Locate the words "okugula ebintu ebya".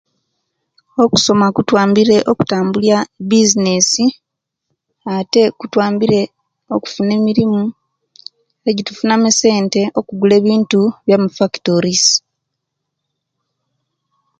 9.99-11.17